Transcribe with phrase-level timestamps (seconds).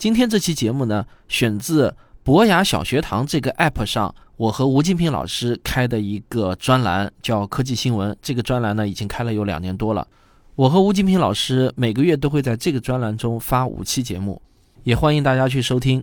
[0.00, 8.16] 今天这期节目呢，选自博雅小学堂这个 app 上，我和吴金平老师开的一个专栏，叫科技新闻。
[8.22, 10.08] 这个专栏呢，已经开了有两年多了。
[10.54, 14.40] 我和吴金平老师每个月都会在这个专栏中发五期节目，
[14.84, 16.02] 也欢迎大家去收听。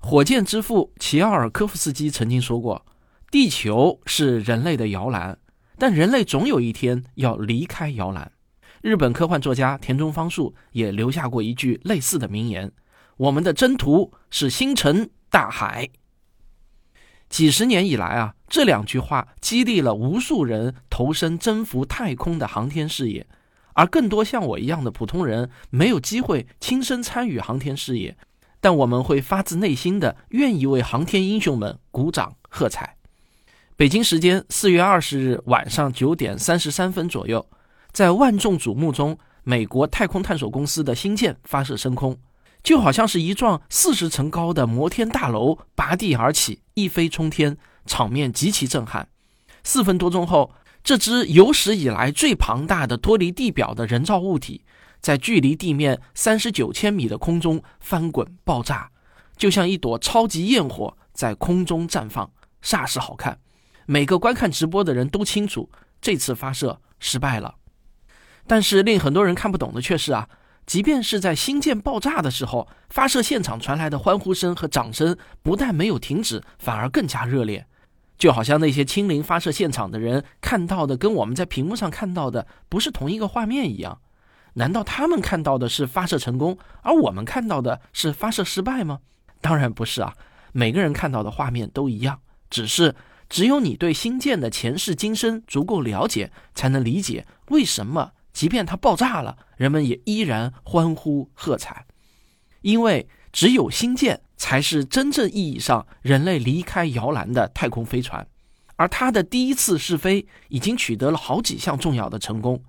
[0.00, 2.80] 火箭之父齐奥尔科夫斯基曾经说过
[3.34, 5.36] ：“地球是人类的摇篮，
[5.76, 8.30] 但人类总有一天要离开摇篮。”
[8.80, 12.70] 日本科幻作家田中芳树也留下过一句类似的名言
[13.18, 15.88] ：“我们的征途是星辰大海。”
[17.28, 23.26] 几十年以来啊，这两句话激励了无数人投身征服太空的航天事业，
[23.72, 28.16] 而更多像我一样的普通人没有机会亲身参与航天事业。
[28.60, 32.96] 但我们会发自内心的愿意为航天英雄们鼓掌喝彩。
[33.76, 37.44] 北京时间四月二十日晚上九点三十三分左右，
[37.90, 42.16] 在万众瞩目中，美国太空探索公司的星舰发射升空，
[42.62, 49.08] 就好像是一幢四十层高的摩天大楼拔地而起，一飞冲天，场面极其震撼。
[49.64, 50.52] 四分多钟后，
[50.84, 54.64] 这只有史以来最庞大的脱离地表的人造物体。
[55.00, 58.92] 在距离地面三十九千米的空中翻滚爆炸，
[59.36, 62.30] 就像一朵超级焰火在空中绽放，
[62.62, 63.40] 煞是好看。
[63.86, 67.54] 每个观看直播的人都清楚，这次发射失败了。
[68.46, 70.28] 但是令很多人看不懂的却是啊，
[70.66, 77.66] 即便是在星舰爆炸的时候，发射现场传来的欢呼声和掌声不但没有停止，反而更加热烈，
[78.18, 84.00] 就好像那些亲临发射现场的人看到的跟我们在屏幕上看到的不是同一个画面一样。
[84.54, 89.00] 难道他们看到的是发射成功，而我们看到的是发射失败吗？
[89.40, 90.14] 当然不是啊！
[90.52, 92.94] 每个人看到的画面都一样，只是
[93.34, 101.84] 只有你对星舰的前世今生足够了解，才能理解为什么即便它爆炸了，人们也依然欢呼喝彩。
[102.60, 108.24] 因为只有星舰才是真正意义上人类离开摇篮的太空飞船，
[108.76, 112.62] 而它的第一次试飞已经取得了好几项重要的成功。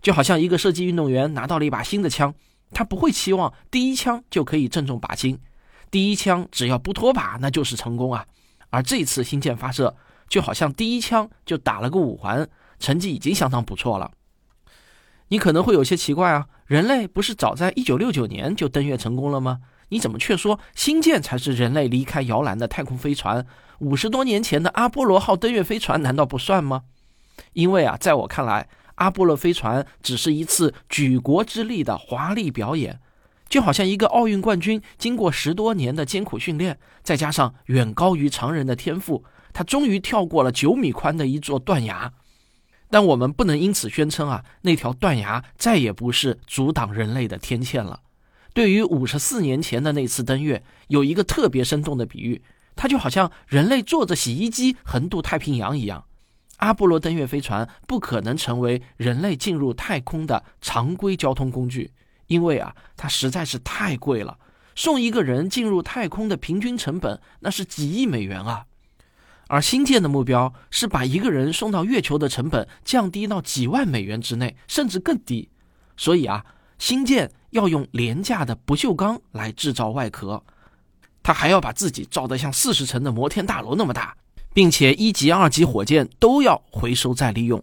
[0.00, 2.34] 就好像一个射击运动员拿到了一把新的枪，
[2.70, 5.38] 他不会期望第一枪就可以正中靶心，
[5.90, 8.24] 第一枪只要不脱靶，那就是成功啊。
[8.70, 9.96] 而这次星舰发射，
[10.28, 12.48] 就好像第一枪就打了个五环，
[12.78, 14.10] 成绩已经相当不错了。
[15.28, 19.60] 你可能会有些奇怪啊，人类不是早在一九六九年就登月成功了吗？
[19.88, 23.46] 你怎么却说星舰才是人类离开摇篮的太空飞船？
[23.78, 26.82] 五十多年前的阿波罗号登月飞船难道不算吗？
[27.52, 28.68] 因为啊，在我看来。
[28.96, 32.98] 阿波罗飞船只是一次举国之力的华丽表演，
[33.46, 39.22] 就好像一个奥运冠军经过十多年的艰苦训练，再加上远高于常人的天赋，
[39.56, 42.12] 他终于跳过了九米宽的一座断崖。
[42.90, 48.00] 但我们不能因此宣称啊，那条断崖再也不是阻挡人类的天堑了。
[48.52, 52.42] 对于五十四年前的那次登月，有一个特别生动的比喻，
[52.76, 56.04] 它就好像人类坐着洗衣机横渡太平洋一样。
[56.58, 61.92] 阿波罗登月飞船不可能成为人类进入太空的常规交通工具，
[62.26, 64.36] 因为啊，它实在是太贵了。
[64.74, 68.66] 送一个人进入太空的平均成本那是几亿美元啊！
[69.48, 75.48] 而星舰的目标是把一个人送到月球的成本降低到几万美元之内，甚至更低。
[75.96, 76.44] 所以啊，
[76.78, 80.42] 星舰要用廉价的不锈钢来制造外壳，
[81.22, 84.16] 它还要把自己造得像四十层的摩天大楼那么大。
[84.52, 87.62] 并且一级、二级火箭都要回收再利用，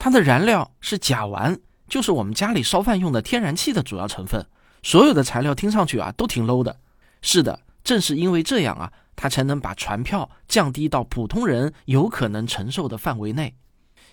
[0.00, 1.56] 它的燃料是甲烷，
[1.88, 4.44] 就是我们家里烧饭用的天然气的主要成分。
[4.82, 6.76] 所有的材料听上去啊都挺 low 的。
[7.20, 8.92] 是的，正是因为这样啊，
[9.22, 13.54] 他才能把船票降低到普通人有可能承受的范围内。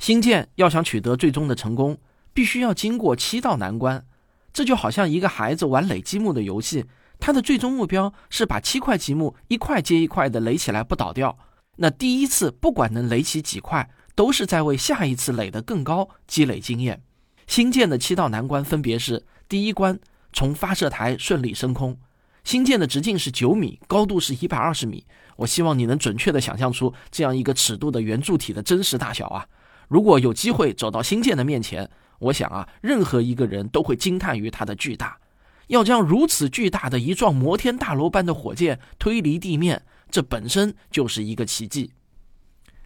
[0.00, 1.96] 星舰要想取得最终的成功，
[2.34, 4.04] 必须要经过七道难关。
[4.52, 6.86] 这就好像一个孩子玩垒积木的游戏，
[7.20, 11.38] 他的最终目标是把七块积木一块接一块的垒起来不倒掉。
[11.76, 17.04] 那第一次不管能垒起几块，都是在为下一次垒得更高积累经验。
[17.46, 20.00] 星舰的七道难关分别是：第一关，
[20.32, 21.96] 从发射台顺利升空。
[22.46, 25.04] 星舰的直径是九米，高度是一百二十米。
[25.34, 29.44] 我希望你能准确地想象出这样一个尺度的圆柱体的真实大小啊！
[29.88, 31.90] 如果有机会走到星舰的面前，
[32.20, 35.18] 我想啊，任何一个人都会惊叹于它的巨大。
[35.66, 39.82] 要将如此巨大的一幢摩天大楼般的火箭推离地面。
[40.08, 41.90] 这本身就是一个奇迹。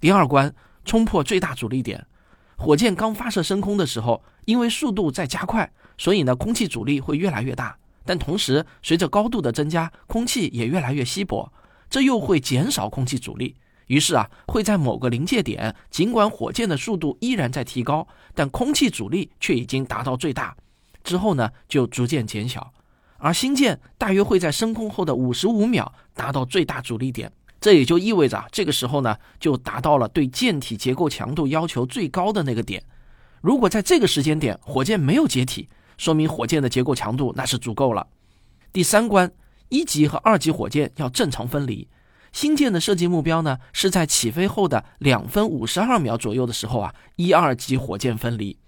[0.00, 0.52] 第二关
[0.84, 2.04] 冲破最大阻力点，
[2.56, 7.78] 火箭刚发射升空的时候，因为速度在加快，所以呢，空气阻力会越来越大。
[8.04, 11.52] 但同时，随着高度的增加，空气也越来越稀薄，
[11.88, 13.56] 这又会减少空气阻力。
[13.86, 20.56] 于是啊，会在某个临界点，尽管火箭的速度依然在提高，但空气阻力却已经达到最大。
[21.02, 22.72] 之后呢，就逐渐减小。
[23.18, 27.30] 而星舰大约会在升空后的五十五秒达到最大阻力点，
[27.60, 32.82] 这也就意味着这个时候呢，就达到了对舰体结构强度要求最高的那个点。
[33.40, 38.06] 如果在这个时间点火箭没有解体，说明火箭的结构强度那是足够了。
[38.72, 39.30] 第三关，
[39.68, 41.88] 一级和二级火箭要正常分离。
[42.32, 48.58] 星舰的设计目标呢，是在起飞后的两分五十二秒左右的时候啊，一二级火箭分离。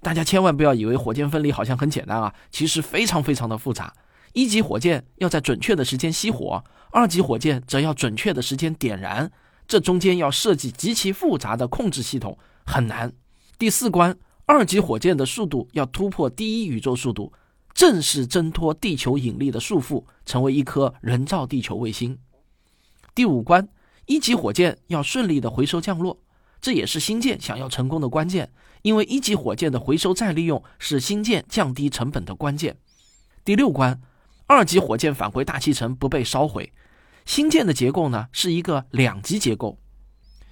[0.00, 3.92] 大家千万不要以为火箭分离好像很简单啊，其实非常非常的复杂。
[4.32, 6.62] 一级火箭要在准确的时间熄火，
[6.92, 9.30] 二级火箭则要准确的时间点燃，
[9.66, 13.12] 这中间要设计极其复杂的控制系统，很难。
[13.58, 14.16] 第四关，
[14.52, 17.32] 二级火箭的速度要突破第一宇宙速度，
[17.72, 22.18] 正式挣脱地球引力的束缚，成为一颗人造地球卫星。
[23.14, 23.68] 第五关，
[24.06, 26.18] 一级火箭要顺利的回收降落，
[26.60, 28.50] 这也是星舰想要成功的关键。
[28.82, 32.76] 因为一级火箭的回收再利用是星舰降低成本的关键。
[33.44, 34.00] 第六关，
[34.48, 36.72] 二级火箭返回大气层不被烧毁。
[37.24, 39.78] 星舰的结构呢是一个两级结构，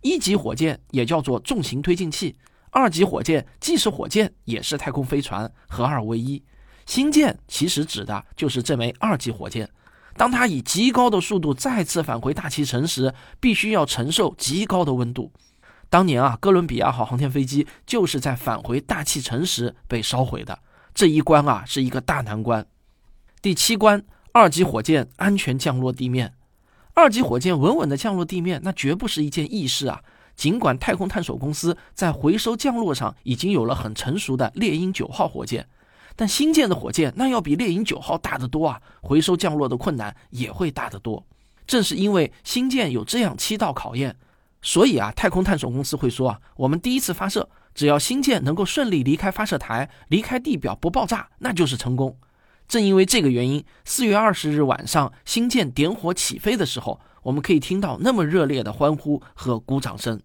[0.00, 2.36] 一级火箭也叫做重型推进器，
[2.70, 6.42] 二级火箭既是火箭也是太空飞船，合二为一。
[6.86, 9.68] 星舰其实指的就是这枚二级火箭。
[10.16, 15.32] 当它以极高的速度再次返回大气层时，必须要承受极高的温度。
[15.88, 20.58] 当年啊，哥伦比亚号航天飞机就是在返回大气层时被烧毁的。
[20.92, 22.66] 这一关啊，是一个大难关。
[23.40, 24.02] 第七关，
[24.32, 26.34] 二级火箭安全降落地面。
[26.94, 30.02] 二级火箭稳稳地降落地面，那绝不是一件易事啊。
[30.40, 35.68] 尽管太空探索公司在回收降落上已经有了很成熟的猎鹰九号火箭。
[36.16, 41.26] 但新建的火箭那要比猎鹰九号大得多啊，回收降落的困难也会大得多。
[41.66, 44.16] 正是因为新建有这样七道考验，
[44.62, 52.16] 所以啊，太空探索公司会说啊，我们第一次发射，只要新建能够顺利离开发射台，离开地表不爆炸，那就是成功。
[52.66, 60.18] 正因为这个原因，四月二十日晚上新建点火起飞的时候，我们可以听到那么热烈的欢呼和鼓掌声。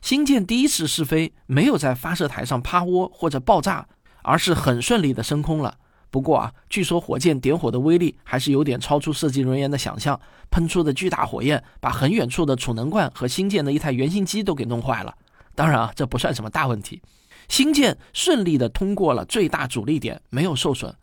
[0.00, 3.86] 新舰第一次试飞没有在发射台上趴窝或者爆炸。
[4.22, 5.78] 而是很顺利的升空了。
[6.10, 10.20] 不过啊，据说火箭点火的威力还是有点超出设计人员的想象，
[10.50, 15.14] 喷出的巨大火焰把很远处的储能罐和新建的一台原型机都给弄坏了。
[15.54, 17.00] 当然啊，这不算什么大问题。
[17.48, 20.94] 新舰顺利的通过了最大阻力点，没有受损。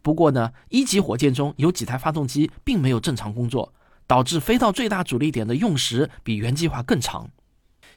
[0.00, 3.70] 不过呢，一级火箭中有几台发动机并没有正常工作，
[4.06, 7.28] 导致飞到最大阻力点的用时比原计划更长。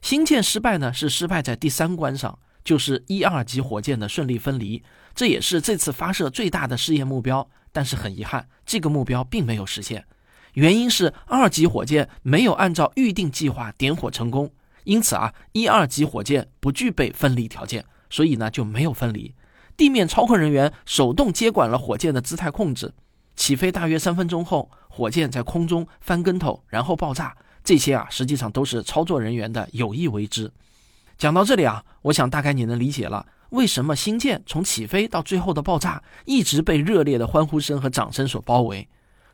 [0.06, 2.38] 新建失败呢，是失败在第三关上。
[2.63, 4.84] 就是一二级火箭的顺利分离，
[5.16, 7.50] 这也是这次发射最大的试验目标。
[7.72, 10.06] 但是很遗憾，这个目标并没有实现，
[10.54, 14.52] 原因是二级火箭没有按照预定计划点火成功。
[14.84, 19.34] 因此啊，一二级火箭不具备分离条件，所以呢就没有分离。
[19.75, 22.94] 地面操控人员手动接管了火箭的姿态控制。
[23.36, 27.36] 起飞大约三分钟后，火箭在空中翻跟头，然后爆炸。
[27.65, 30.50] 这些啊，实际上都是操作人员的有意为之。
[31.17, 38.88] 讲到这里啊，我想大概你能理解了，为什么星舰从起飞到最后的爆炸一直被热烈的欢呼声和掌声所包围。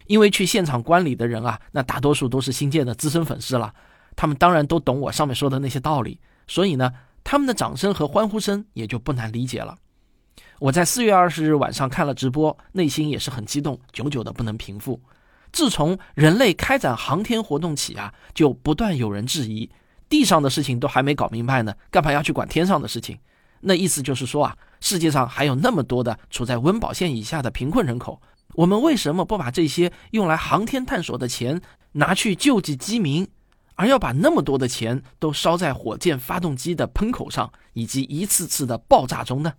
[0.08, 3.74] 因为去现场观礼的人啊，那大多数都是星舰的资深粉丝了，
[4.16, 6.92] 他们当然都懂我上面说的那些道理，所以呢，
[7.24, 9.78] 他们的掌声和欢呼声也就不难理解了。
[10.60, 15.00] 我在四月二十日晚上看了直播，内心也是很激动，久久的不能平复。
[15.52, 19.70] 自从人类开展航天活动起啊，就不断有人质疑。
[20.10, 23.18] 地上的事情都还没搞明白呢，干嘛要去管天上的事情？
[23.62, 28.22] 那意思就是说啊，世界上还有那么多的处在温饱线以下的贫困人口，
[28.56, 31.62] 我们为什么不把这些用来航天探索的钱
[31.94, 33.28] 拿去救济饥民，
[33.76, 39.54] 而要把那么多的钱都烧在火箭发动机的喷口上以及一次次的爆炸中呢？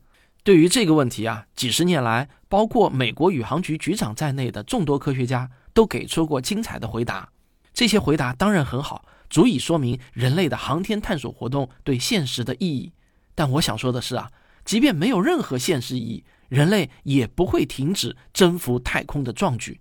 [0.45, 7.29] 对于这个问题啊，几十年来，包括美国宇航局局长在内的众多科学家都给出过精彩的回答。
[7.73, 9.05] 这些回答当然很好。
[9.31, 12.93] 足以说明人类的航天探索活动对现实的意义，
[13.35, 14.31] 但我想说的是啊，
[14.63, 19.81] 即便没有任何现实意义，人类也不会停止征服太空的壮举，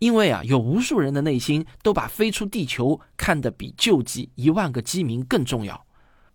[0.00, 5.86] 因为啊，有无数人的内心都把飞出地球看得比救济一万个饥民更重要。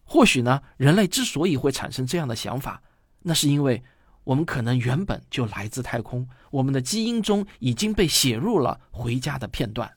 [0.03, 2.81] 或许呢，人类之所以会产生这样的想法，
[3.21, 3.83] 那是因为
[4.25, 9.91] 我们可能原本就来自太空，我们的基因中已经被写入了回家的片段。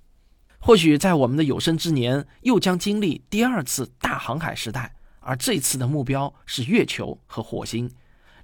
[0.60, 7.90] 或许在我们的有生之年，又将经历第二次大航海时代，而这次的目标是月球和火星，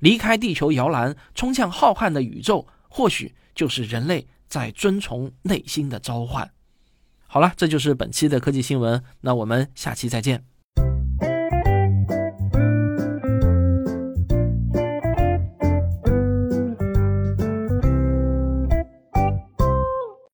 [0.00, 6.50] 离开地球摇篮，冲向浩瀚的宇宙，或许就是人类在遵从内心的召唤。
[7.26, 10.44] 好了，这就是本期的科技新闻，那我们下期再见。